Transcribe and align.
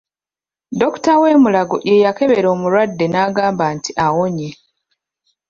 Dokita 0.79 1.13
w'e 1.21 1.31
Mulago 1.43 1.77
ye 1.87 1.95
yakebera 2.03 2.47
omulwadde 2.55 3.05
n'agamba 3.09 3.65
nti 3.75 3.91
awonye. 4.05 4.49